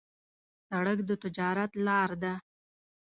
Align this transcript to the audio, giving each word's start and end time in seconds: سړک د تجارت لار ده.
سړک 0.67 0.99
د 1.09 1.11
تجارت 1.23 1.71
لار 1.85 2.09
ده. 2.21 2.33